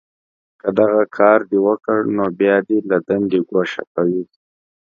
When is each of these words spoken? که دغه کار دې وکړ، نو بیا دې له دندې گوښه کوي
که 0.61 0.67
دغه 0.79 1.01
کار 1.17 1.39
دې 1.49 1.59
وکړ، 1.67 1.99
نو 2.17 2.25
بیا 2.39 2.55
دې 2.67 2.77
له 2.89 2.97
دندې 3.07 3.39
گوښه 3.49 3.83
کوي 3.93 4.23